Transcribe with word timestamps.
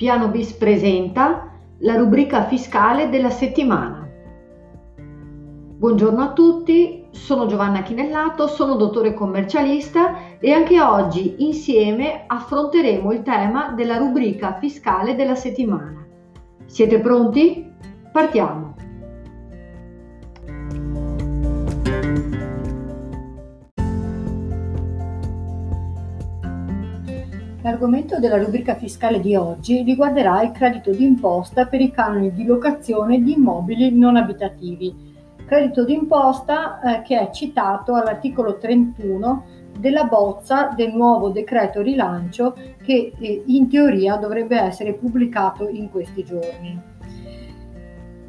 Piano 0.00 0.28
Bis 0.28 0.54
presenta 0.54 1.50
la 1.80 1.94
rubrica 1.96 2.46
fiscale 2.46 3.10
della 3.10 3.28
settimana. 3.28 4.08
Buongiorno 4.96 6.22
a 6.22 6.32
tutti, 6.32 7.04
sono 7.10 7.44
Giovanna 7.44 7.82
Chinellato, 7.82 8.46
sono 8.46 8.76
dottore 8.76 9.12
commercialista 9.12 10.38
e 10.38 10.52
anche 10.52 10.80
oggi 10.80 11.44
insieme 11.44 12.24
affronteremo 12.26 13.12
il 13.12 13.20
tema 13.20 13.74
della 13.76 13.98
rubrica 13.98 14.56
fiscale 14.58 15.14
della 15.14 15.34
settimana. 15.34 16.02
Siete 16.64 16.98
pronti? 16.98 17.70
Partiamo! 18.10 18.89
L'argomento 27.62 28.18
della 28.18 28.42
rubrica 28.42 28.74
fiscale 28.74 29.20
di 29.20 29.36
oggi 29.36 29.82
riguarderà 29.82 30.42
il 30.42 30.50
credito 30.50 30.92
d'imposta 30.92 31.66
per 31.66 31.82
i 31.82 31.90
canoni 31.90 32.32
di 32.32 32.46
locazione 32.46 33.22
di 33.22 33.32
immobili 33.32 33.94
non 33.94 34.16
abitativi. 34.16 35.08
Credito 35.44 35.84
d'imposta 35.84 36.80
eh, 36.80 37.02
che 37.02 37.20
è 37.20 37.30
citato 37.30 37.94
all'articolo 37.94 38.56
31 38.56 39.44
della 39.78 40.04
bozza 40.04 40.72
del 40.74 40.94
nuovo 40.94 41.28
decreto 41.28 41.82
rilancio 41.82 42.56
che 42.82 43.12
eh, 43.18 43.42
in 43.46 43.68
teoria 43.68 44.16
dovrebbe 44.16 44.58
essere 44.58 44.94
pubblicato 44.94 45.68
in 45.68 45.90
questi 45.90 46.24
giorni. 46.24 46.80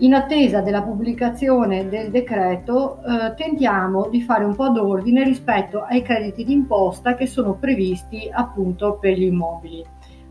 In 0.02 0.16
attesa 0.16 0.62
della 0.62 0.82
pubblicazione 0.82 1.88
del 1.88 2.10
decreto 2.10 3.04
eh, 3.04 3.36
tentiamo 3.36 4.08
di 4.10 4.24
fare 4.24 4.44
un 4.44 4.56
po' 4.56 4.70
d'ordine 4.70 5.24
rispetto 5.24 5.84
ai 5.84 6.02
crediti 6.02 6.44
d'imposta 6.44 7.14
che 7.14 7.28
sono 7.28 7.54
previsti 7.54 8.28
appunto 8.32 8.98
per 9.00 9.14
gli 9.14 9.26
immobili. 9.26 9.86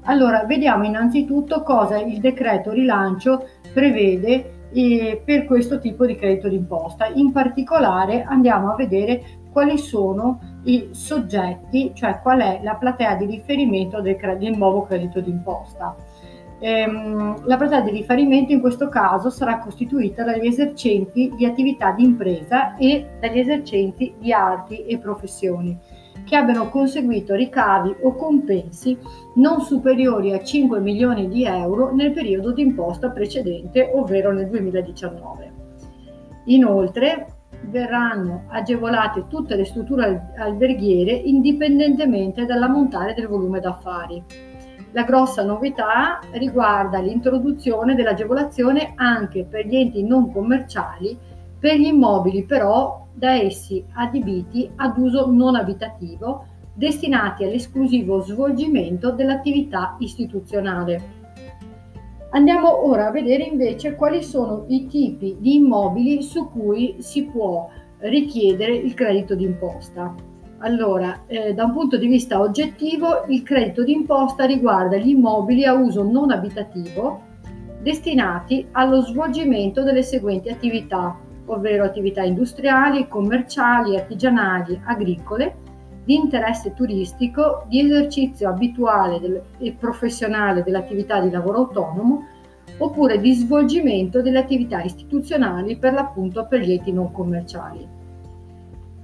Allora, 0.06 0.42
vediamo 0.44 0.82
innanzitutto 0.82 1.62
cosa 1.62 2.00
il 2.00 2.18
decreto 2.18 2.72
rilancio 2.72 3.46
prevede 3.72 4.68
eh, 4.72 5.22
per 5.24 5.44
questo 5.44 5.78
tipo 5.78 6.04
di 6.04 6.16
credito 6.16 6.48
d'imposta. 6.48 7.06
In 7.06 7.30
particolare 7.30 8.24
andiamo 8.24 8.72
a 8.72 8.74
vedere 8.74 9.22
quali 9.52 9.78
sono 9.78 10.40
i 10.64 10.88
soggetti, 10.90 11.92
cioè 11.94 12.18
qual 12.22 12.40
è 12.40 12.60
la 12.64 12.74
platea 12.74 13.14
di 13.14 13.26
riferimento 13.26 14.00
del, 14.00 14.16
del 14.36 14.56
nuovo 14.56 14.82
credito 14.82 15.20
d'imposta. 15.20 15.94
Ehm, 16.62 17.46
la 17.46 17.56
platea 17.56 17.80
di 17.80 17.90
riferimento 17.90 18.52
in 18.52 18.60
questo 18.60 18.88
caso 18.88 19.30
sarà 19.30 19.58
costituita 19.58 20.24
dagli 20.24 20.46
esercenti 20.46 21.32
di 21.34 21.46
attività 21.46 21.92
di 21.92 22.04
impresa 22.04 22.76
e 22.76 23.06
dagli 23.18 23.38
esercenti 23.38 24.14
di 24.18 24.30
arti 24.30 24.84
e 24.84 24.98
professioni 24.98 25.78
che 26.24 26.36
abbiano 26.36 26.68
conseguito 26.68 27.34
ricavi 27.34 27.96
o 28.02 28.14
compensi 28.14 28.96
non 29.36 29.62
superiori 29.62 30.32
a 30.32 30.42
5 30.42 30.78
milioni 30.80 31.28
di 31.28 31.44
euro 31.44 31.94
nel 31.94 32.12
periodo 32.12 32.52
di 32.52 32.62
imposta 32.62 33.08
precedente, 33.08 33.90
ovvero 33.94 34.30
nel 34.30 34.48
2019. 34.48 35.52
Inoltre 36.44 37.26
verranno 37.62 38.44
agevolate 38.48 39.26
tutte 39.28 39.56
le 39.56 39.64
strutture 39.64 40.32
alberghiere 40.36 41.12
indipendentemente 41.12 42.44
dall'ammontare 42.44 43.14
del 43.14 43.26
volume 43.26 43.60
d'affari. 43.60 44.49
La 44.92 45.04
grossa 45.04 45.44
novità 45.44 46.18
riguarda 46.32 46.98
l'introduzione 46.98 47.94
dell'agevolazione 47.94 48.92
anche 48.96 49.44
per 49.44 49.66
gli 49.66 49.76
enti 49.76 50.02
non 50.02 50.32
commerciali, 50.32 51.16
per 51.58 51.76
gli 51.76 51.86
immobili 51.86 52.44
però 52.44 53.06
da 53.12 53.34
essi 53.34 53.84
adibiti 53.94 54.68
ad 54.76 54.96
uso 54.98 55.30
non 55.30 55.54
abitativo, 55.54 56.46
destinati 56.74 57.44
all'esclusivo 57.44 58.20
svolgimento 58.22 59.12
dell'attività 59.12 59.96
istituzionale. 60.00 61.18
Andiamo 62.30 62.86
ora 62.86 63.08
a 63.08 63.10
vedere 63.10 63.44
invece 63.44 63.94
quali 63.94 64.22
sono 64.22 64.64
i 64.68 64.86
tipi 64.86 65.36
di 65.38 65.56
immobili 65.56 66.22
su 66.22 66.48
cui 66.48 66.96
si 66.98 67.26
può 67.26 67.68
richiedere 67.98 68.74
il 68.74 68.94
credito 68.94 69.34
d'imposta. 69.34 70.29
Allora, 70.62 71.22
eh, 71.26 71.54
da 71.54 71.64
un 71.64 71.72
punto 71.72 71.96
di 71.96 72.06
vista 72.06 72.38
oggettivo, 72.38 73.24
il 73.28 73.42
credito 73.42 73.82
d'imposta 73.82 74.44
riguarda 74.44 74.96
gli 74.96 75.08
immobili 75.08 75.64
a 75.64 75.72
uso 75.72 76.02
non 76.02 76.30
abitativo 76.30 77.28
destinati 77.80 78.66
allo 78.72 79.00
svolgimento 79.00 79.82
delle 79.82 80.02
seguenti 80.02 80.50
attività, 80.50 81.18
ovvero 81.46 81.84
attività 81.84 82.22
industriali, 82.22 83.08
commerciali, 83.08 83.96
artigianali, 83.96 84.78
agricole, 84.84 85.56
di 86.04 86.14
interesse 86.14 86.74
turistico, 86.74 87.64
di 87.66 87.80
esercizio 87.80 88.50
abituale 88.50 89.18
del, 89.18 89.42
e 89.58 89.72
professionale 89.78 90.62
dell'attività 90.62 91.20
di 91.20 91.30
lavoro 91.30 91.58
autonomo, 91.58 92.26
oppure 92.76 93.18
di 93.18 93.32
svolgimento 93.32 94.20
delle 94.20 94.38
attività 94.38 94.82
istituzionali 94.82 95.78
per 95.78 95.94
l'appunto 95.94 96.46
per 96.46 96.60
gli 96.60 96.72
enti 96.72 96.92
non 96.92 97.10
commerciali. 97.12 97.99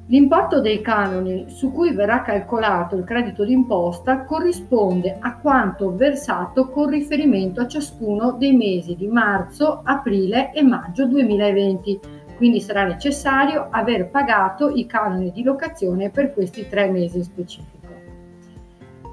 L'importo 0.08 0.60
dei 0.60 0.82
canoni 0.82 1.46
su 1.48 1.72
cui 1.72 1.92
verrà 1.92 2.22
calcolato 2.22 2.94
il 2.94 3.02
credito 3.02 3.44
d'imposta 3.44 4.22
corrisponde 4.22 5.16
a 5.18 5.36
quanto 5.36 5.96
versato 5.96 6.68
con 6.68 6.88
riferimento 6.88 7.60
a 7.60 7.66
ciascuno 7.66 8.30
dei 8.30 8.54
mesi 8.54 8.94
di 8.94 9.08
marzo, 9.08 9.80
aprile 9.82 10.52
e 10.52 10.62
maggio 10.62 11.06
2020, 11.06 11.98
quindi 12.36 12.60
sarà 12.60 12.84
necessario 12.84 13.66
aver 13.68 14.08
pagato 14.08 14.68
i 14.68 14.86
canoni 14.86 15.32
di 15.32 15.42
locazione 15.42 16.10
per 16.10 16.32
questi 16.32 16.68
tre 16.68 16.88
mesi 16.88 17.16
in 17.16 17.24
specifico. 17.24 17.74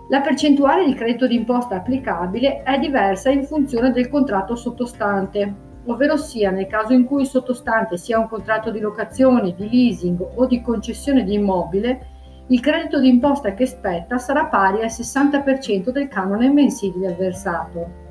La 0.10 0.22
percentuale 0.22 0.86
di 0.86 0.94
credito 0.94 1.26
d'imposta 1.26 1.78
applicabile 1.78 2.62
è 2.62 2.78
diversa 2.78 3.32
in 3.32 3.46
funzione 3.46 3.92
del 3.92 4.10
contratto 4.10 4.56
sottostante, 4.56 5.63
ovvero 5.86 6.18
sia 6.18 6.52
nel 6.52 6.68
caso 6.68 6.94
in 6.94 7.06
cui 7.06 7.22
il 7.22 7.28
sottostante 7.28 7.98
sia 7.98 8.20
un 8.20 8.28
contratto 8.28 8.72
di 8.72 8.80
locazione, 8.80 9.54
di 9.54 9.70
leasing 9.70 10.26
o 10.36 10.46
di 10.46 10.62
concessione 10.62 11.24
di 11.24 11.34
immobile, 11.34 12.08
il 12.48 12.60
credito 12.60 13.00
d'imposta 13.00 13.54
che 13.54 13.66
spetta 13.66 14.18
sarà 14.18 14.46
pari 14.46 14.82
al 14.82 14.90
60% 14.90 15.90
del 15.90 16.08
canone 16.08 16.50
mensile 16.50 17.16
versato. 17.18 18.02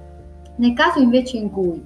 Nel 0.57 0.73
caso 0.75 1.01
invece 1.01 1.37
in 1.37 1.51
cui 1.51 1.83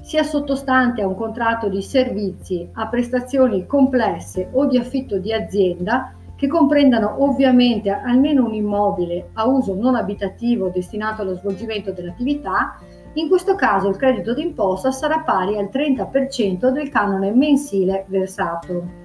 sia 0.00 0.22
sottostante 0.22 1.02
a 1.02 1.06
un 1.06 1.14
contratto 1.14 1.68
di 1.68 1.82
servizi, 1.82 2.68
a 2.72 2.88
prestazioni 2.88 3.66
complesse 3.66 4.48
o 4.52 4.66
di 4.66 4.78
affitto 4.78 5.18
di 5.18 5.32
azienda, 5.32 6.14
che 6.36 6.46
comprendano 6.46 7.22
ovviamente 7.22 7.90
almeno 7.90 8.46
un 8.46 8.54
immobile 8.54 9.28
a 9.34 9.46
uso 9.46 9.74
non 9.74 9.94
abitativo 9.94 10.70
destinato 10.70 11.20
allo 11.20 11.34
svolgimento 11.34 11.92
dell'attività, 11.92 12.78
in 13.14 13.28
questo 13.28 13.56
caso 13.56 13.88
il 13.88 13.96
credito 13.96 14.34
d'imposta 14.34 14.92
sarà 14.92 15.20
pari 15.20 15.58
al 15.58 15.68
30% 15.72 16.68
del 16.70 16.88
canone 16.90 17.32
mensile 17.32 18.04
versato. 18.08 18.98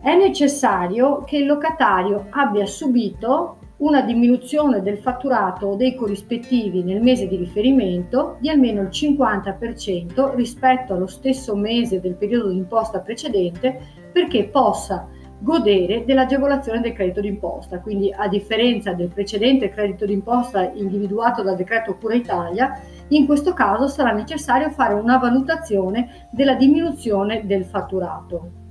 È 0.00 0.14
necessario 0.16 1.24
che 1.24 1.38
il 1.38 1.46
locatario 1.46 2.26
abbia 2.30 2.66
subito 2.66 3.58
una 3.78 4.02
diminuzione 4.02 4.82
del 4.82 4.98
fatturato 4.98 5.74
dei 5.74 5.96
corrispettivi 5.96 6.84
nel 6.84 7.02
mese 7.02 7.26
di 7.26 7.36
riferimento 7.36 8.36
di 8.38 8.48
almeno 8.48 8.82
il 8.82 8.88
50% 8.88 10.34
rispetto 10.36 10.94
allo 10.94 11.08
stesso 11.08 11.56
mese 11.56 12.00
del 12.00 12.14
periodo 12.14 12.50
d'imposta 12.50 13.00
precedente 13.00 13.80
perché 14.12 14.44
possa 14.44 15.08
godere 15.44 16.06
dell'agevolazione 16.06 16.80
del 16.80 16.94
credito 16.94 17.20
d'imposta. 17.20 17.80
Quindi 17.80 18.10
a 18.10 18.26
differenza 18.28 18.94
del 18.94 19.08
precedente 19.08 19.68
credito 19.68 20.06
d'imposta 20.06 20.72
individuato 20.72 21.42
dal 21.42 21.54
decreto 21.54 21.96
Cura 21.96 22.14
Italia, 22.14 22.80
in 23.08 23.26
questo 23.26 23.52
caso 23.52 23.86
sarà 23.86 24.12
necessario 24.12 24.70
fare 24.70 24.94
una 24.94 25.18
valutazione 25.18 26.28
della 26.30 26.54
diminuzione 26.54 27.44
del 27.44 27.64
fatturato. 27.66 28.62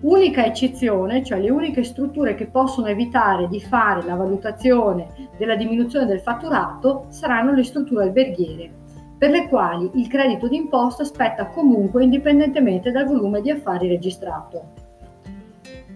Unica 0.00 0.44
eccezione, 0.44 1.22
cioè 1.22 1.40
le 1.40 1.50
uniche 1.50 1.84
strutture 1.84 2.34
che 2.34 2.46
possono 2.46 2.88
evitare 2.88 3.46
di 3.48 3.60
fare 3.60 4.02
la 4.04 4.16
valutazione 4.16 5.30
della 5.38 5.54
diminuzione 5.54 6.06
del 6.06 6.20
fatturato 6.20 7.06
saranno 7.08 7.52
le 7.52 7.62
strutture 7.62 8.02
alberghiere, 8.02 8.70
per 9.16 9.30
le 9.30 9.48
quali 9.48 9.88
il 9.94 10.08
credito 10.08 10.48
d'imposta 10.48 11.04
spetta 11.04 11.46
comunque 11.46 12.02
indipendentemente 12.02 12.90
dal 12.90 13.06
volume 13.06 13.40
di 13.40 13.50
affari 13.50 13.88
registrato. 13.88 14.83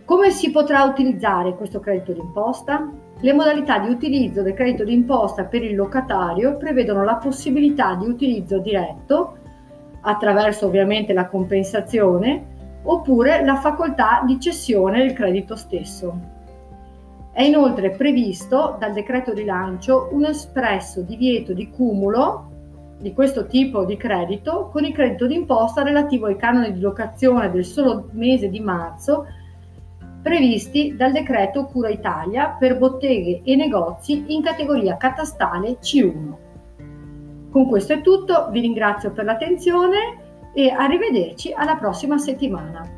Come 0.09 0.31
si 0.31 0.51
potrà 0.51 0.85
utilizzare 0.85 1.55
questo 1.55 1.81
credito 1.81 2.15
d'imposta? 2.15 2.91
Le 3.21 3.33
modalità 3.35 3.79
di 3.79 3.91
utilizzo 3.91 4.41
del 4.41 4.55
credito 4.55 4.83
d'imposta 4.83 5.45
per 5.45 5.63
il 5.63 5.75
locatario 5.75 6.57
prevedono 6.57 7.05
la 7.05 7.17
possibilità 7.17 7.95
di 7.95 8.07
utilizzo 8.07 8.57
diretto, 8.59 9.37
attraverso 10.01 10.65
ovviamente 10.65 11.13
la 11.13 11.27
compensazione, 11.27 12.81
oppure 12.85 13.45
la 13.45 13.57
facoltà 13.57 14.23
di 14.25 14.41
cessione 14.41 15.01
del 15.01 15.13
credito 15.13 15.57
stesso. 15.57 16.19
È 17.31 17.43
inoltre 17.43 17.91
previsto 17.91 18.77
dal 18.79 18.95
decreto 18.95 19.35
rilancio 19.35 20.09
un 20.13 20.25
espresso 20.25 21.03
divieto 21.03 21.53
di 21.53 21.69
cumulo 21.69 22.97
di 22.99 23.13
questo 23.13 23.47
tipo 23.47 23.85
di 23.85 23.99
credito 23.99 24.71
con 24.73 24.87
il 24.87 24.95
credito 24.95 25.27
d'imposta 25.27 25.83
relativo 25.83 26.29
ai 26.29 26.37
canoni 26.37 26.73
di 26.73 26.81
locazione 26.81 27.51
del 27.51 27.67
solo 27.67 28.09
mese 28.13 28.49
di 28.49 28.61
marzo 28.61 29.27
previsti 30.23 30.94
dal 30.97 31.12
decreto 31.12 31.67
Cura 31.67 31.88
Italia 31.88 32.56
per 32.59 32.76
botteghe 32.76 33.43
e 33.44 33.56
negozi 33.56 34.25
in 34.29 34.43
categoria 34.43 34.97
catastale 34.97 35.79
C1. 35.81 36.47
Con 37.50 37.67
questo 37.67 37.94
è 37.94 38.00
tutto, 38.03 38.49
vi 38.50 38.61
ringrazio 38.61 39.12
per 39.12 39.25
l'attenzione 39.25 40.50
e 40.53 40.70
arrivederci 40.70 41.53
alla 41.53 41.76
prossima 41.76 42.19
settimana. 42.19 42.98